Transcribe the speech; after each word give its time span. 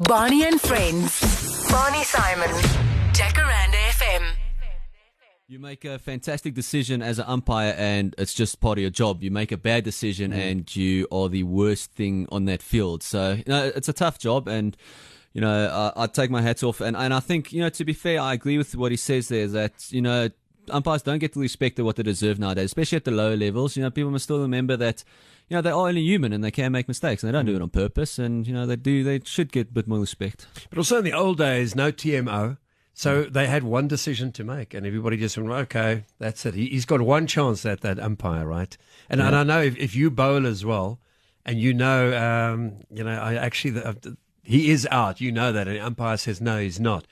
Barney 0.00 0.42
and 0.42 0.60
Friends. 0.60 1.70
Barney 1.70 2.02
Simon. 2.02 2.48
Jacaranda 3.12 3.76
FM. 3.92 4.34
You 5.46 5.60
make 5.60 5.84
a 5.84 6.00
fantastic 6.00 6.52
decision 6.52 7.00
as 7.00 7.20
an 7.20 7.26
umpire, 7.28 7.76
and 7.78 8.12
it's 8.18 8.34
just 8.34 8.60
part 8.60 8.76
of 8.76 8.82
your 8.82 8.90
job. 8.90 9.22
You 9.22 9.30
make 9.30 9.52
a 9.52 9.56
bad 9.56 9.84
decision, 9.84 10.32
and 10.32 10.74
you 10.74 11.06
are 11.12 11.28
the 11.28 11.44
worst 11.44 11.92
thing 11.92 12.26
on 12.32 12.46
that 12.46 12.60
field. 12.60 13.04
So, 13.04 13.34
you 13.34 13.44
know, 13.46 13.70
it's 13.72 13.88
a 13.88 13.92
tough 13.92 14.18
job, 14.18 14.48
and 14.48 14.76
you 15.32 15.40
know, 15.40 15.92
I, 15.96 16.02
I 16.02 16.06
take 16.08 16.28
my 16.28 16.42
hats 16.42 16.64
off. 16.64 16.80
And, 16.80 16.96
and 16.96 17.14
I 17.14 17.20
think, 17.20 17.52
you 17.52 17.60
know, 17.60 17.68
to 17.68 17.84
be 17.84 17.92
fair, 17.92 18.20
I 18.20 18.34
agree 18.34 18.58
with 18.58 18.74
what 18.74 18.90
he 18.90 18.96
says 18.96 19.28
there. 19.28 19.46
That 19.46 19.92
you 19.92 20.02
know, 20.02 20.28
umpires 20.70 21.02
don't 21.02 21.18
get 21.18 21.32
the 21.32 21.40
respect 21.40 21.78
of 21.78 21.86
what 21.86 21.96
they 21.96 22.02
deserve 22.02 22.38
nowadays, 22.38 22.66
especially 22.66 22.96
at 22.96 23.04
the 23.04 23.10
lower 23.10 23.36
levels. 23.36 23.76
You 23.76 23.82
know, 23.82 23.90
people 23.90 24.10
must 24.10 24.24
still 24.24 24.40
remember 24.40 24.76
that. 24.76 25.04
You 25.48 25.56
know, 25.56 25.60
they're 25.60 25.74
only 25.74 26.00
human 26.00 26.32
and 26.32 26.42
they 26.42 26.50
can 26.50 26.72
make 26.72 26.88
mistakes 26.88 27.22
and 27.22 27.28
they 27.28 27.32
don't 27.36 27.44
do 27.44 27.52
mm. 27.52 27.56
it 27.56 27.62
on 27.62 27.68
purpose. 27.68 28.18
And, 28.18 28.46
you 28.46 28.54
know, 28.54 28.64
they 28.64 28.76
do, 28.76 29.04
they 29.04 29.20
should 29.24 29.52
get 29.52 29.68
a 29.68 29.72
bit 29.72 29.86
more 29.86 29.98
respect. 29.98 30.46
But 30.70 30.78
also 30.78 30.96
in 30.96 31.04
the 31.04 31.12
old 31.12 31.36
days, 31.36 31.76
no 31.76 31.92
TMO. 31.92 32.56
So 32.94 33.24
mm. 33.24 33.32
they 33.32 33.46
had 33.46 33.62
one 33.62 33.86
decision 33.86 34.32
to 34.32 34.44
make, 34.44 34.72
and 34.72 34.86
everybody 34.86 35.18
just 35.18 35.36
went, 35.36 35.50
okay, 35.50 36.04
that's 36.18 36.46
it. 36.46 36.54
He, 36.54 36.68
he's 36.68 36.86
got 36.86 37.02
one 37.02 37.26
chance 37.26 37.66
at 37.66 37.82
that 37.82 37.98
umpire, 37.98 38.46
right? 38.46 38.74
And, 39.10 39.20
and 39.20 39.36
I 39.36 39.42
know 39.42 39.60
if, 39.60 39.76
if 39.76 39.94
you 39.94 40.10
bowl 40.10 40.46
as 40.46 40.64
well, 40.64 41.00
and 41.44 41.60
you 41.60 41.74
know, 41.74 42.16
um, 42.16 42.76
you 42.90 43.04
know, 43.04 43.10
I 43.10 43.34
actually, 43.34 43.72
the, 43.72 43.88
uh, 43.88 43.94
he 44.42 44.70
is 44.70 44.86
out. 44.90 45.20
You 45.20 45.32
know 45.32 45.52
that, 45.52 45.66
and 45.66 45.76
the 45.76 45.84
umpire 45.84 46.16
says 46.16 46.40
no, 46.40 46.58
he's 46.58 46.80
not, 46.80 47.06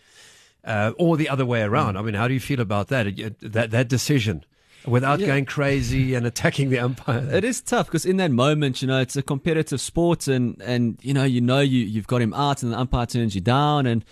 uh, 0.64 0.92
or 0.98 1.16
the 1.16 1.28
other 1.28 1.44
way 1.46 1.62
around. 1.62 1.96
I 1.96 2.02
mean, 2.02 2.14
how 2.14 2.28
do 2.28 2.34
you 2.34 2.40
feel 2.40 2.60
about 2.60 2.88
that? 2.88 3.06
That 3.40 3.70
that 3.70 3.88
decision, 3.88 4.44
without 4.86 5.20
Yeah. 5.20 5.26
going 5.28 5.44
crazy 5.44 6.14
and 6.16 6.26
attacking 6.26 6.70
the 6.70 6.78
umpire. 6.78 7.28
It 7.32 7.44
is 7.44 7.60
tough 7.60 7.86
because 7.86 8.04
in 8.06 8.16
that 8.18 8.30
moment, 8.30 8.82
you 8.82 8.88
know, 8.88 9.00
it's 9.00 9.16
a 9.16 9.22
competitive 9.22 9.80
sport, 9.80 10.28
and 10.28 10.60
and 10.62 10.98
you 11.02 11.14
know, 11.14 11.24
you 11.24 11.40
know, 11.40 11.60
you 11.60 11.80
you've 11.80 12.06
got 12.06 12.20
him 12.22 12.34
out, 12.34 12.62
and 12.62 12.72
the 12.72 12.78
umpire 12.78 13.06
turns 13.06 13.34
you 13.34 13.40
down, 13.40 13.86
and 13.86 14.04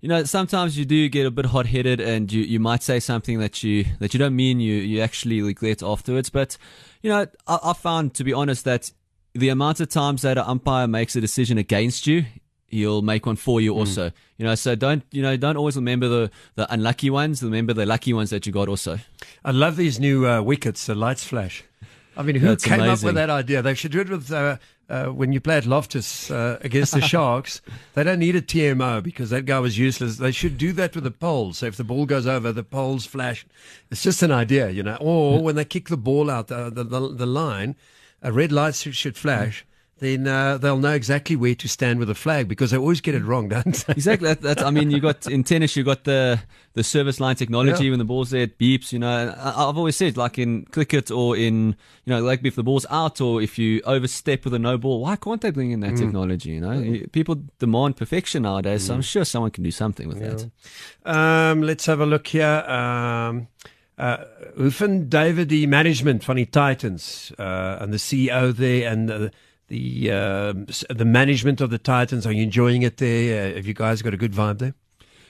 you 0.00 0.08
know, 0.08 0.22
sometimes 0.24 0.78
you 0.78 0.84
do 0.84 1.08
get 1.08 1.26
a 1.26 1.30
bit 1.30 1.46
hot 1.46 1.66
headed, 1.66 2.00
and 2.00 2.30
you, 2.32 2.42
you 2.42 2.60
might 2.60 2.82
say 2.84 3.00
something 3.00 3.40
that 3.40 3.62
you 3.64 3.84
that 3.98 4.14
you 4.14 4.18
don't 4.18 4.36
mean, 4.36 4.60
you 4.60 4.74
you 4.76 5.00
actually 5.00 5.42
regret 5.42 5.82
afterwards. 5.82 6.30
But 6.30 6.56
you 7.02 7.10
know, 7.10 7.26
I, 7.46 7.58
I 7.64 7.72
found 7.72 8.14
to 8.14 8.24
be 8.24 8.32
honest 8.32 8.64
that 8.64 8.92
the 9.34 9.48
amount 9.50 9.80
of 9.80 9.88
times 9.88 10.22
that 10.22 10.38
an 10.38 10.44
umpire 10.46 10.86
makes 10.88 11.16
a 11.16 11.20
decision 11.20 11.58
against 11.58 12.06
you. 12.06 12.24
He'll 12.68 13.00
make 13.00 13.24
one 13.24 13.36
for 13.36 13.62
you 13.62 13.74
also, 13.74 14.12
you 14.36 14.44
know. 14.44 14.54
So 14.54 14.74
don't, 14.74 15.02
you 15.10 15.22
know, 15.22 15.36
don't 15.38 15.56
always 15.56 15.76
remember 15.76 16.06
the, 16.06 16.30
the 16.54 16.70
unlucky 16.72 17.08
ones. 17.08 17.42
Remember 17.42 17.72
the 17.72 17.86
lucky 17.86 18.12
ones 18.12 18.28
that 18.28 18.46
you 18.46 18.52
got 18.52 18.68
also. 18.68 18.98
I 19.42 19.52
love 19.52 19.76
these 19.76 19.98
new 19.98 20.26
uh, 20.26 20.42
wickets, 20.42 20.84
the 20.84 20.94
lights 20.94 21.24
flash. 21.24 21.64
I 22.14 22.22
mean, 22.22 22.34
who 22.36 22.48
That's 22.48 22.64
came 22.64 22.80
up 22.80 23.02
with 23.02 23.14
that 23.14 23.30
idea? 23.30 23.62
They 23.62 23.74
should 23.74 23.92
do 23.92 24.00
it 24.00 24.10
with 24.10 24.30
uh, 24.32 24.58
uh, 24.90 25.06
when 25.06 25.32
you 25.32 25.40
play 25.40 25.56
at 25.56 25.66
Loftus 25.66 26.30
uh, 26.30 26.58
against 26.62 26.92
the 26.92 27.00
Sharks. 27.12 27.60
They 27.94 28.02
don't 28.02 28.18
need 28.18 28.36
a 28.36 28.42
TMO 28.42 29.02
because 29.02 29.30
that 29.30 29.46
guy 29.46 29.60
was 29.60 29.78
useless. 29.78 30.16
They 30.16 30.32
should 30.32 30.58
do 30.58 30.72
that 30.72 30.94
with 30.94 31.04
the 31.04 31.10
poles. 31.10 31.58
So 31.58 31.66
if 31.66 31.76
the 31.76 31.84
ball 31.84 32.06
goes 32.06 32.26
over, 32.26 32.52
the 32.52 32.64
poles 32.64 33.06
flash. 33.06 33.46
It's 33.90 34.02
just 34.02 34.22
an 34.22 34.32
idea, 34.32 34.70
you 34.70 34.82
know. 34.82 34.96
Or 35.00 35.42
when 35.42 35.54
they 35.54 35.64
kick 35.64 35.88
the 35.88 35.96
ball 35.96 36.28
out 36.28 36.48
the 36.48 36.70
the, 36.70 36.84
the, 36.84 37.08
the 37.14 37.26
line, 37.26 37.76
a 38.20 38.32
red 38.32 38.52
light 38.52 38.74
should, 38.74 38.96
should 38.96 39.16
flash. 39.16 39.64
Then 40.00 40.28
uh, 40.28 40.58
they'll 40.58 40.78
know 40.78 40.92
exactly 40.92 41.34
where 41.34 41.56
to 41.56 41.68
stand 41.68 41.98
with 41.98 42.06
the 42.06 42.14
flag 42.14 42.46
because 42.46 42.70
they 42.70 42.76
always 42.76 43.00
get 43.00 43.16
it 43.16 43.24
wrong, 43.24 43.48
don't 43.48 43.74
they? 43.74 43.92
Exactly. 43.94 44.28
That, 44.28 44.40
that's, 44.42 44.62
I 44.62 44.70
mean, 44.70 44.92
you 44.92 45.00
got 45.00 45.26
in 45.30 45.42
tennis, 45.42 45.74
you 45.76 45.82
got 45.84 46.04
the 46.04 46.38
the 46.74 46.84
service 46.84 47.18
line 47.18 47.34
technology 47.34 47.84
Yeah. 47.86 47.90
when 47.90 47.98
the 47.98 48.04
ball's 48.04 48.30
there, 48.30 48.42
it 48.42 48.58
beeps. 48.58 48.92
You 48.92 49.00
know, 49.00 49.34
I- 49.36 49.68
I've 49.68 49.76
always 49.76 49.96
said, 49.96 50.16
like 50.16 50.38
in 50.38 50.66
cricket 50.66 51.10
or 51.10 51.36
in 51.36 51.74
you 52.04 52.14
know, 52.14 52.22
like 52.22 52.44
if 52.44 52.54
the 52.54 52.62
ball's 52.62 52.86
out 52.90 53.20
or 53.20 53.42
if 53.42 53.58
you 53.58 53.80
overstep 53.84 54.44
with 54.44 54.54
a 54.54 54.58
no 54.58 54.78
ball, 54.78 55.00
why 55.00 55.16
can't 55.16 55.40
they 55.40 55.50
bring 55.50 55.72
in 55.72 55.80
that 55.80 55.96
technology? 55.96 56.50
You 56.50 56.60
know, 56.60 57.00
people 57.10 57.42
demand 57.58 57.96
perfection 57.96 58.42
nowadays, 58.44 58.84
so 58.86 58.94
I'm 58.94 59.02
sure 59.02 59.24
someone 59.24 59.50
can 59.50 59.64
do 59.64 59.72
something 59.72 60.06
with 60.06 60.20
that. 60.20 60.48
Um, 61.04 61.62
let's 61.62 61.86
have 61.86 62.00
a 62.00 62.06
look 62.06 62.28
here. 62.28 62.46
Um, 62.68 63.48
uh, 63.98 64.18
David 65.08 65.48
die 65.48 65.66
management 65.66 66.22
van 66.24 66.36
die 66.36 66.44
Titans 66.44 67.32
uh, 67.36 67.78
and 67.80 67.92
the 67.92 67.98
CEO 67.98 68.54
there 68.54 68.88
and 68.92 69.08
the 69.08 69.32
the, 69.68 70.10
s- 70.68 70.84
the 70.90 71.04
management 71.04 71.60
of 71.60 71.70
the 71.70 71.78
Titans? 71.78 72.26
Are 72.26 72.32
you 72.32 72.42
enjoying 72.42 72.82
it 72.82 72.96
there? 72.98 73.52
Uh, 73.52 73.54
have 73.56 73.66
you 73.66 73.74
guys 73.74 74.02
got 74.02 74.14
a 74.14 74.16
good 74.16 74.32
vibe 74.32 74.58
there? 74.58 74.74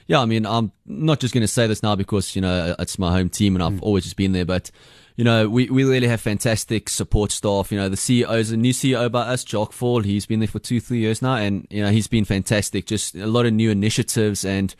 Yeah, 0.06 0.20
I 0.20 0.24
mean, 0.24 0.46
I'm 0.46 0.72
not 0.86 1.20
just 1.20 1.34
going 1.34 1.42
to 1.42 1.48
say 1.48 1.66
this 1.66 1.82
now 1.82 1.94
because, 1.94 2.34
you 2.34 2.40
know, 2.40 2.74
it's 2.78 2.98
my 2.98 3.12
home 3.12 3.28
team 3.28 3.54
and 3.54 3.62
I've 3.62 3.82
always 3.82 4.04
just 4.04 4.16
been 4.16 4.32
there, 4.32 4.46
but, 4.46 4.70
you 5.16 5.24
know, 5.24 5.50
we, 5.50 5.68
we 5.68 5.84
really 5.84 6.08
have 6.08 6.18
fantastic 6.22 6.88
support 6.88 7.30
staff. 7.30 7.70
You 7.70 7.76
know, 7.78 7.90
the 7.90 7.96
CEO 7.96 8.38
is 8.38 8.50
a 8.50 8.56
new 8.56 8.72
CEO 8.72 9.12
by 9.12 9.20
us, 9.22 9.44
Jacques 9.44 9.74
Faul. 9.74 10.00
He's 10.00 10.24
been 10.24 10.38
there 10.40 10.48
for 10.48 10.60
two, 10.60 10.80
three 10.80 11.00
years 11.00 11.20
now 11.20 11.34
and, 11.34 11.66
you 11.68 11.82
know, 11.82 11.90
he's 11.90 12.06
been 12.06 12.24
fantastic. 12.24 12.86
Just 12.86 13.16
a 13.16 13.26
lot 13.26 13.44
of 13.44 13.52
new 13.52 13.70
initiatives 13.70 14.46
and, 14.46 14.74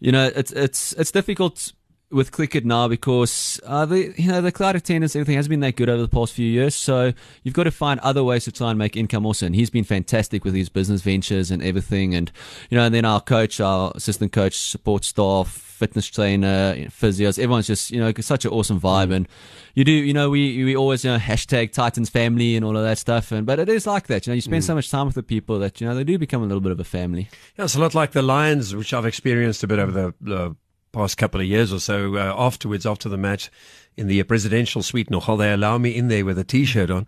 you 0.00 0.10
know, 0.10 0.30
it's, 0.34 0.52
it's, 0.52 0.94
it's 0.94 1.10
difficult 1.10 1.74
with 2.12 2.32
cricket 2.32 2.64
now 2.64 2.88
because 2.88 3.60
uh, 3.64 3.86
the 3.86 4.14
you 4.16 4.28
know 4.28 4.40
the 4.40 4.52
cloud 4.52 4.76
attendance 4.76 5.16
everything 5.16 5.36
has 5.36 5.48
been 5.48 5.60
that 5.60 5.76
good 5.76 5.88
over 5.88 6.02
the 6.02 6.08
past 6.08 6.32
few 6.32 6.46
years. 6.46 6.74
So 6.74 7.12
you've 7.42 7.54
got 7.54 7.64
to 7.64 7.70
find 7.70 7.98
other 8.00 8.22
ways 8.22 8.44
to 8.44 8.52
try 8.52 8.70
and 8.70 8.78
make 8.78 8.96
income 8.96 9.24
also. 9.24 9.46
And 9.46 9.54
he's 9.54 9.70
been 9.70 9.84
fantastic 9.84 10.44
with 10.44 10.54
his 10.54 10.68
business 10.68 11.02
ventures 11.02 11.50
and 11.50 11.62
everything. 11.62 12.14
And 12.14 12.30
you 12.70 12.78
know, 12.78 12.84
and 12.84 12.94
then 12.94 13.04
our 13.04 13.20
coach, 13.20 13.60
our 13.60 13.92
assistant 13.94 14.32
coach, 14.32 14.56
support 14.56 15.04
staff, 15.04 15.48
fitness 15.48 16.06
trainer, 16.06 16.74
you 16.76 16.84
know, 16.84 16.90
physios, 16.90 17.38
everyone's 17.38 17.66
just 17.66 17.90
you 17.90 18.00
know 18.00 18.12
such 18.20 18.44
an 18.44 18.50
awesome 18.50 18.80
vibe. 18.80 19.12
And 19.12 19.26
you 19.74 19.84
do 19.84 19.92
you 19.92 20.12
know 20.12 20.30
we 20.30 20.64
we 20.64 20.76
always 20.76 21.04
you 21.04 21.10
know 21.10 21.18
hashtag 21.18 21.72
Titans 21.72 22.10
family 22.10 22.56
and 22.56 22.64
all 22.64 22.76
of 22.76 22.82
that 22.82 22.98
stuff. 22.98 23.32
And 23.32 23.46
but 23.46 23.58
it 23.58 23.68
is 23.68 23.86
like 23.86 24.06
that. 24.08 24.26
You 24.26 24.32
know, 24.32 24.34
you 24.34 24.42
spend 24.42 24.64
so 24.64 24.74
much 24.74 24.90
time 24.90 25.06
with 25.06 25.14
the 25.14 25.22
people 25.22 25.58
that 25.60 25.80
you 25.80 25.86
know 25.86 25.94
they 25.94 26.04
do 26.04 26.18
become 26.18 26.42
a 26.42 26.46
little 26.46 26.60
bit 26.60 26.72
of 26.72 26.80
a 26.80 26.84
family. 26.84 27.28
Yeah, 27.56 27.64
it's 27.64 27.74
a 27.74 27.80
lot 27.80 27.94
like 27.94 28.12
the 28.12 28.22
Lions, 28.22 28.74
which 28.74 28.92
I've 28.92 29.06
experienced 29.06 29.62
a 29.62 29.66
bit 29.66 29.78
over 29.78 29.92
the, 29.92 30.14
the 30.20 30.56
past 30.92 31.16
couple 31.16 31.40
of 31.40 31.46
years 31.46 31.72
or 31.72 31.80
so. 31.80 32.16
Uh, 32.16 32.34
afterwards, 32.36 32.86
after 32.86 33.08
the 33.08 33.16
match 33.16 33.50
in 33.96 34.06
the 34.06 34.22
presidential 34.22 34.82
suite, 34.82 35.10
nogal, 35.10 35.36
they 35.36 35.52
allow 35.52 35.78
me 35.78 35.94
in 35.94 36.08
there 36.08 36.24
with 36.24 36.38
a 36.38 36.44
t-shirt 36.44 36.90
on. 36.90 37.06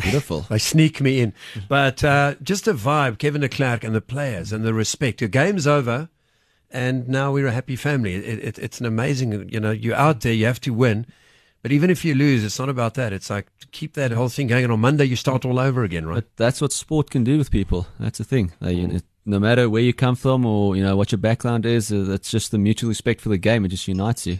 Beautiful. 0.00 0.46
They 0.48 0.58
sneak 0.58 1.00
me 1.00 1.20
in. 1.20 1.32
But 1.68 2.02
uh, 2.04 2.34
just 2.42 2.66
a 2.66 2.74
vibe, 2.74 3.18
Kevin 3.18 3.40
de 3.40 3.48
Klerk 3.48 3.84
and 3.84 3.94
the 3.94 4.00
players 4.00 4.52
and 4.52 4.64
the 4.64 4.74
respect. 4.74 5.20
Your 5.20 5.28
game's 5.28 5.66
over, 5.66 6.08
and 6.70 7.08
now 7.08 7.32
we're 7.32 7.46
a 7.46 7.52
happy 7.52 7.76
family. 7.76 8.14
It, 8.14 8.38
it, 8.38 8.58
it's 8.58 8.80
an 8.80 8.86
amazing, 8.86 9.48
you 9.50 9.60
know, 9.60 9.70
you're 9.70 9.94
out 9.94 10.20
there, 10.20 10.32
you 10.32 10.46
have 10.46 10.60
to 10.62 10.74
win. 10.74 11.06
But 11.62 11.72
even 11.72 11.90
if 11.90 12.04
you 12.04 12.14
lose, 12.14 12.44
it's 12.44 12.58
not 12.58 12.68
about 12.68 12.94
that. 12.94 13.12
It's 13.12 13.30
like 13.30 13.46
keep 13.72 13.94
that 13.94 14.12
whole 14.12 14.28
thing 14.28 14.46
going. 14.46 14.64
And 14.64 14.72
on 14.72 14.80
Monday, 14.80 15.04
you 15.04 15.16
start 15.16 15.44
all 15.44 15.58
over 15.58 15.82
again, 15.82 16.06
right? 16.06 16.16
But 16.16 16.36
that's 16.36 16.60
what 16.60 16.72
sport 16.72 17.10
can 17.10 17.24
do 17.24 17.38
with 17.38 17.50
people. 17.50 17.86
That's 17.98 18.18
the 18.18 18.24
thing. 18.24 18.52
They, 18.60 18.86
know, 18.86 19.00
no 19.28 19.38
matter 19.38 19.68
where 19.68 19.82
you 19.82 19.92
come 19.92 20.16
from 20.16 20.44
or 20.44 20.74
you 20.74 20.82
know 20.82 20.96
what 20.96 21.12
your 21.12 21.18
background 21.18 21.66
is, 21.66 21.92
uh, 21.92 22.10
it's 22.10 22.30
just 22.30 22.50
the 22.50 22.58
mutual 22.58 22.88
respect 22.88 23.20
for 23.20 23.28
the 23.28 23.38
game. 23.38 23.64
It 23.64 23.68
just 23.68 23.86
unites 23.86 24.26
you. 24.26 24.38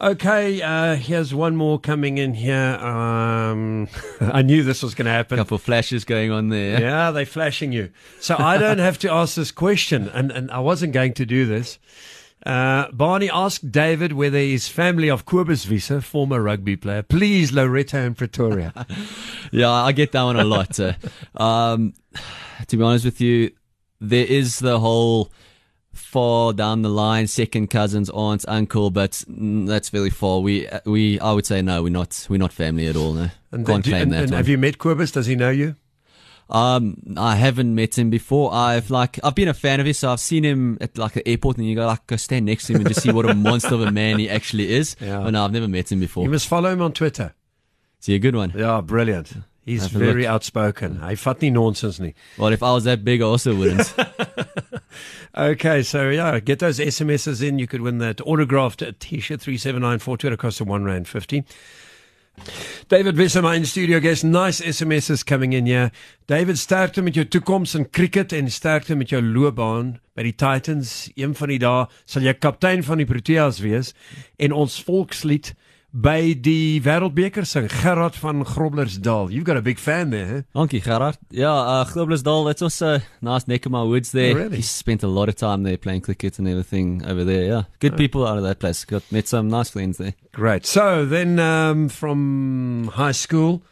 Okay, 0.00 0.60
uh, 0.60 0.96
here's 0.96 1.32
one 1.32 1.54
more 1.54 1.78
coming 1.78 2.18
in 2.18 2.34
here. 2.34 2.76
Um, 2.76 3.88
I 4.20 4.42
knew 4.42 4.62
this 4.62 4.82
was 4.82 4.94
going 4.94 5.06
to 5.06 5.12
happen. 5.12 5.38
A 5.38 5.42
couple 5.42 5.54
of 5.56 5.62
flashes 5.62 6.04
going 6.04 6.30
on 6.32 6.48
there. 6.48 6.80
Yeah, 6.80 7.10
they're 7.10 7.26
flashing 7.26 7.72
you. 7.72 7.90
So 8.20 8.36
I 8.38 8.58
don't 8.58 8.78
have 8.78 8.98
to 9.00 9.10
ask 9.12 9.36
this 9.36 9.52
question, 9.52 10.08
and, 10.08 10.32
and 10.32 10.50
I 10.50 10.58
wasn't 10.58 10.92
going 10.92 11.14
to 11.14 11.26
do 11.26 11.46
this. 11.46 11.78
Uh, 12.44 12.90
Barney 12.90 13.30
asked 13.30 13.70
David 13.70 14.14
whether 14.14 14.38
his 14.38 14.66
family 14.68 15.08
of 15.08 15.24
Kobus 15.24 15.68
Wiese, 15.68 16.02
former 16.04 16.42
rugby 16.42 16.76
player, 16.76 17.02
please 17.02 17.52
Loretta 17.52 17.98
and 17.98 18.16
Pretoria. 18.16 18.72
Yeah, 19.54 19.70
I 19.70 19.92
get 19.92 20.12
that 20.12 20.22
one 20.22 20.40
a 20.40 20.44
lot. 20.44 20.80
uh, 20.80 20.94
um, 21.36 21.92
to 22.68 22.76
be 22.78 22.82
honest 22.82 23.04
with 23.04 23.20
you, 23.20 23.50
there 24.02 24.26
is 24.26 24.58
the 24.58 24.78
whole 24.80 25.30
far 25.92 26.52
down 26.52 26.82
the 26.82 26.88
line, 26.88 27.26
second 27.26 27.68
cousins, 27.68 28.08
aunts, 28.10 28.44
uncle, 28.48 28.90
but 28.90 29.22
that's 29.28 29.92
really 29.92 30.10
far. 30.10 30.40
We, 30.40 30.66
uh, 30.68 30.80
we, 30.86 31.20
I 31.20 31.32
would 31.32 31.46
say 31.46 31.60
no, 31.62 31.82
we're 31.82 31.90
not, 31.90 32.26
we're 32.30 32.38
not 32.38 32.52
family 32.52 32.86
at 32.86 32.96
all. 32.96 33.12
No, 33.12 33.28
And, 33.52 33.66
can't 33.66 33.84
claim 33.84 34.02
and- 34.04 34.12
that. 34.12 34.22
and 34.24 34.32
have 34.32 34.48
you 34.48 34.58
met 34.58 34.78
Kobus? 34.78 35.12
Does 35.12 35.26
he 35.26 35.36
know 35.36 35.50
you? 35.50 35.76
Um, 36.50 36.96
I 37.16 37.36
haven't 37.36 37.74
met 37.74 37.96
him 37.96 38.10
before. 38.10 38.52
I've 38.52 38.90
like 38.90 39.18
I've 39.24 39.34
been 39.34 39.48
a 39.48 39.54
fan 39.54 39.80
of 39.80 39.86
his, 39.86 39.96
so 39.98 40.10
I've 40.10 40.20
seen 40.20 40.44
him 40.44 40.76
at 40.82 40.98
like 40.98 41.12
the 41.12 41.26
airport, 41.26 41.56
and 41.56 41.66
you 41.66 41.74
go 41.74 41.86
like 41.86 42.06
go 42.06 42.16
stand 42.16 42.44
next 42.44 42.66
to 42.66 42.74
him 42.74 42.80
and 42.80 42.88
just 42.88 43.00
see 43.02 43.10
what 43.10 43.24
a 43.24 43.34
monster 43.48 43.74
of 43.74 43.80
a 43.80 43.90
man 43.90 44.18
he 44.18 44.28
actually 44.28 44.70
is. 44.70 44.94
Yeah. 45.00 45.20
But 45.20 45.30
no, 45.30 45.44
I've 45.46 45.52
never 45.52 45.68
met 45.68 45.90
him 45.90 46.00
before. 46.00 46.24
You 46.24 46.30
must 46.30 46.48
follow 46.48 46.70
him 46.70 46.82
on 46.82 46.92
Twitter. 46.92 47.32
See 48.00 48.14
a 48.14 48.18
good 48.18 48.36
one? 48.36 48.52
Yeah, 48.54 48.82
brilliant. 48.82 49.32
He's 49.64 49.86
very 49.86 50.26
outspoken. 50.26 50.96
Hy 50.98 51.14
vat 51.14 51.40
nie 51.40 51.50
nonsens 51.50 52.00
nie. 52.00 52.14
Well, 52.36 52.52
if 52.52 52.62
I 52.62 52.72
was 52.72 52.84
that 52.84 53.04
big, 53.04 53.22
I 53.22 53.24
also 53.24 53.54
wouldn't. 53.54 53.94
Okay, 55.34 55.82
so 55.82 56.10
yeah, 56.10 56.40
get 56.40 56.58
those 56.58 56.78
SMSs 56.78 57.42
in. 57.42 57.58
You 57.58 57.66
could 57.66 57.80
win 57.80 57.96
that 57.98 58.20
autographed 58.20 58.82
T-shirt 59.00 59.40
three 59.40 59.56
seven 59.56 59.80
nine 59.80 59.98
four 59.98 60.18
two. 60.18 60.28
It 60.28 60.38
costs 60.38 60.60
a 60.60 60.64
one 60.64 60.84
rand 60.84 61.08
fifty. 61.08 61.44
David 62.88 63.16
Visser, 63.16 63.40
my 63.40 63.56
in 63.56 63.64
studio 63.64 63.98
guest. 63.98 64.24
Nice 64.24 64.60
SMSs 64.60 65.24
coming 65.24 65.54
in 65.54 65.64
here. 65.64 65.90
David, 66.26 66.58
sterkte 66.58 67.02
met 67.02 67.14
jou 67.14 67.24
toekoms 67.24 67.74
in 67.74 67.88
cricket 67.90 68.32
en 68.32 68.50
sterkte 68.50 68.94
met 68.94 69.08
jou 69.08 69.22
loopbaan 69.22 70.00
by 70.14 70.22
die 70.22 70.34
Titans. 70.36 71.10
Een 71.16 71.34
van 71.34 71.48
die 71.48 71.58
dae 71.58 71.86
sal 72.04 72.28
jy 72.28 72.34
kaptein 72.36 72.84
van 72.84 73.00
die 73.00 73.08
Proteas 73.08 73.62
wees 73.64 73.94
en 74.36 74.52
ons 74.52 74.82
volkslied 74.84 75.54
by 75.92 76.32
die 76.34 76.80
Wêreldbeker 76.82 77.44
sing, 77.44 77.68
Gerard 77.68 78.16
van 78.16 78.44
Groblersdal. 78.46 79.30
You've 79.30 79.44
got 79.44 79.58
a 79.58 79.62
big 79.62 79.78
fan 79.78 80.10
there, 80.10 80.26
huh? 80.26 80.42
Dankie, 80.54 80.80
Gerard. 80.80 81.18
Yeah, 81.30 81.52
uh, 81.52 81.84
Groblersdal, 81.84 82.50
it's 82.50 82.62
also 82.62 83.00
nice 83.20 83.46
neck 83.46 83.66
of 83.66 83.72
my 83.72 83.82
woods 83.82 84.12
there. 84.12 84.32
Oh, 84.32 84.38
really? 84.38 84.56
He 84.56 84.62
spent 84.62 85.02
a 85.02 85.06
lot 85.06 85.28
of 85.28 85.36
time 85.36 85.64
there 85.64 85.76
playing 85.76 86.00
cricket 86.00 86.38
and 86.38 86.48
everything 86.48 87.04
over 87.04 87.24
there. 87.24 87.44
Yeah, 87.44 87.62
good 87.78 87.96
people 87.96 88.26
out 88.26 88.38
of 88.38 88.44
that 88.44 88.58
place. 88.58 88.84
Got 88.86 89.10
met 89.12 89.28
some 89.28 89.48
nice 89.48 89.70
friends 89.70 89.98
there. 89.98 90.14
Great. 90.32 90.64
So 90.64 91.04
then 91.04 91.38
um, 91.38 91.90
from 91.90 92.90
high 92.94 93.12
school, 93.12 93.62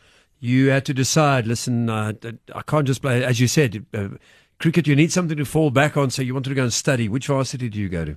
you 0.41 0.69
had 0.71 0.85
to 0.87 0.95
decide, 0.95 1.47
listen, 1.47 1.89
uh, 1.89 2.13
I 2.55 2.63
can't 2.63 2.87
just 2.87 3.01
play, 3.01 3.25
as 3.25 3.41
you 3.41 3.49
said, 3.49 3.87
uh, 3.95 4.09
cricket, 4.59 4.87
you 4.87 4.95
need 4.95 5.11
something 5.11 5.39
to 5.39 5.45
fall 5.47 5.71
back 5.71 5.97
on, 5.97 6.11
so 6.11 6.21
you 6.21 6.35
wanted 6.35 6.51
to 6.51 6.55
go 6.55 6.65
and 6.65 6.73
study. 6.73 7.09
Which 7.09 7.29
varsity 7.29 7.71
did 7.71 7.77
you 7.77 7.89
go 7.89 8.05
to? 8.05 8.17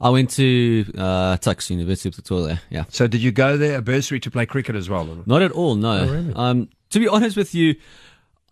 I 0.00 0.10
went 0.10 0.30
to 0.30 0.84
uh, 0.98 1.36
Tuks 1.38 1.70
University 1.70 2.08
of 2.10 2.14
Pretoria. 2.14 2.60
Yeah. 2.70 2.84
So 2.90 3.06
did 3.06 3.22
you 3.22 3.32
go 3.32 3.56
there, 3.56 3.78
a 3.78 3.82
bursary 3.82 4.20
to 4.20 4.30
play 4.30 4.44
cricket 4.46 4.76
as 4.76 4.88
well? 4.90 5.22
not? 5.26 5.42
At 5.42 5.52
all, 5.52 5.74
no. 5.74 5.98
Oh, 6.00 6.08
really? 6.08 6.32
Um, 6.34 6.68
to 6.90 6.98
be 7.00 7.08
honest 7.08 7.36
with 7.36 7.54
you, 7.54 7.76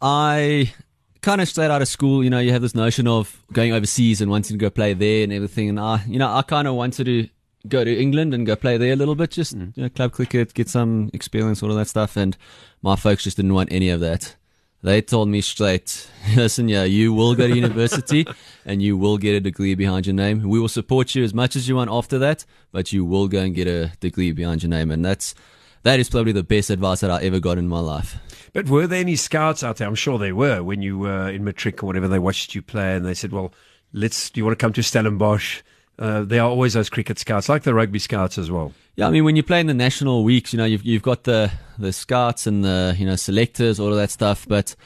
I 0.01 0.73
kind 1.23 1.41
of 1.41 1.49
straight 1.49 1.71
out 1.71 1.83
of 1.83 1.89
school, 1.89 2.23
you 2.23 2.31
know, 2.31 2.39
you 2.39 2.53
have 2.53 2.63
this 2.63 2.75
notion 2.75 3.07
of 3.09 3.43
going 3.53 3.73
overseas 3.73 4.21
and 4.21 4.31
wanting 4.31 4.59
to 4.59 4.63
go 4.63 4.71
play 4.71 4.93
there 4.95 5.25
and 5.25 5.33
everything. 5.33 5.69
And 5.69 5.81
I, 5.81 6.03
you 6.07 6.19
know, 6.19 6.31
I 6.33 6.43
kind 6.43 6.69
of 6.69 6.75
wanted 6.75 7.05
to 7.05 7.29
go 7.67 7.83
to 7.83 7.95
England 7.99 8.35
and 8.35 8.45
go 8.47 8.57
play 8.57 8.77
there 8.77 8.93
a 8.93 8.97
little 8.97 9.15
bit, 9.15 9.31
just, 9.31 9.57
Mm. 9.57 9.75
you 9.77 9.83
know, 9.85 9.89
club 9.89 10.13
cricket, 10.13 10.53
get 10.53 10.69
some 10.69 11.11
experience, 11.15 11.63
all 11.63 11.71
of 11.71 11.77
that 11.77 11.89
stuff. 11.89 12.17
And 12.17 12.37
my 12.83 12.97
folks 12.97 13.25
just 13.25 13.37
didn't 13.39 13.55
want 13.55 13.73
any 13.73 13.89
of 13.89 14.01
that. 14.01 14.37
They 14.85 15.01
told 15.01 15.31
me 15.31 15.41
straight, 15.41 16.11
listen, 16.37 16.69
yeah, 16.69 16.85
you 16.85 17.15
will 17.15 17.35
go 17.35 17.49
to 17.49 17.57
university 17.57 18.27
and 18.67 18.83
you 18.83 18.99
will 18.99 19.17
get 19.17 19.35
a 19.35 19.41
degree 19.41 19.75
behind 19.75 20.05
your 20.05 20.15
name. 20.15 20.43
We 20.47 20.61
will 20.61 20.69
support 20.69 21.15
you 21.15 21.25
as 21.25 21.33
much 21.33 21.57
as 21.57 21.67
you 21.67 21.77
want 21.77 21.91
after 21.91 22.19
that, 22.19 22.45
but 22.71 22.93
you 22.93 23.03
will 23.03 23.27
go 23.27 23.39
and 23.39 23.55
get 23.55 23.67
a 23.67 23.93
degree 24.01 24.31
behind 24.33 24.63
your 24.63 24.69
name. 24.69 24.91
And 24.91 25.03
that's, 25.03 25.35
that 25.85 26.01
is 26.01 26.11
probably 26.11 26.33
the 26.33 26.43
best 26.43 26.69
advice 26.69 27.01
that 27.01 27.11
I 27.11 27.23
ever 27.23 27.41
got 27.41 27.57
in 27.57 27.67
my 27.67 27.81
life. 27.81 28.19
But 28.53 28.69
were 28.69 28.87
there 28.87 29.01
any 29.01 29.17
scouts 29.17 29.65
out 29.65 29.79
there? 29.79 29.89
I'm 29.89 29.95
sure 29.95 30.19
there 30.19 30.37
were 30.37 30.63
when 30.63 30.83
you 30.83 30.99
were 30.99 31.31
in 31.31 31.45
matric 31.45 31.83
or 31.83 31.87
whatever. 31.87 32.07
They 32.07 32.19
watched 32.19 32.55
you 32.55 32.61
play 32.61 32.95
and 32.95 33.07
they 33.07 33.15
said, 33.15 33.33
"Well, 33.33 33.55
let's. 33.95 34.29
Do 34.29 34.39
you 34.39 34.45
want 34.45 34.59
to 34.59 34.63
come 34.63 34.75
to 34.75 34.83
Stellenbosch?" 34.83 35.63
Uh, 35.99 36.23
there 36.23 36.43
are 36.43 36.51
always 36.51 36.75
those 36.75 36.91
cricket 36.91 37.19
scouts, 37.19 37.49
like 37.49 37.63
the 37.63 37.75
rugby 37.75 37.99
scouts 37.99 38.39
as 38.39 38.51
well. 38.51 38.73
Yeah, 38.97 39.09
I 39.09 39.11
mean, 39.11 39.25
when 39.25 39.35
you 39.37 39.43
play 39.43 39.61
in 39.61 39.67
the 39.67 39.75
national 39.75 40.23
weeks, 40.23 40.53
you 40.53 40.57
know, 40.57 40.65
you've 40.65 40.85
you've 40.85 41.03
got 41.03 41.25
the 41.25 41.51
the 41.79 41.93
scouts 41.93 42.47
and 42.47 42.65
the 42.65 42.95
you 42.99 43.07
know 43.07 43.17
selectors, 43.17 43.81
all 43.81 43.89
of 43.89 43.97
that 43.97 44.11
stuff. 44.11 44.47
But 44.49 44.77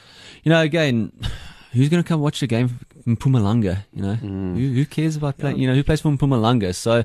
you 0.43 0.49
know, 0.49 0.61
again, 0.61 1.11
who's 1.71 1.89
going 1.89 2.01
to 2.03 2.07
come 2.07 2.19
watch 2.21 2.39
the 2.39 2.47
game 2.47 2.79
in 3.05 3.17
Mpumalanga? 3.17 3.83
You 3.93 4.01
know, 4.01 4.13
who, 4.15 4.73
who 4.73 4.85
cares 4.85 5.15
about 5.15 5.37
playing? 5.37 5.57
You 5.59 5.67
know, 5.67 5.75
who 5.75 5.83
plays 5.83 6.01
for 6.01 6.09
Mpumalanga? 6.09 6.73
So, 6.73 7.03